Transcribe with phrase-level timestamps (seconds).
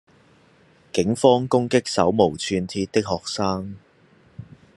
[0.91, 3.77] 警方攻擊手無寸鐵的學生